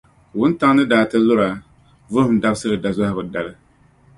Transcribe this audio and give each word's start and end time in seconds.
Wuntaŋ’ 0.37 0.71
ni 0.75 0.83
daa 0.91 1.05
ti 1.09 1.17
lura 1.27 1.49
Vuhim 2.13 2.35
Dabisili 2.41 2.77
dazɔhigu 2.83 3.23
dali. 3.33 3.53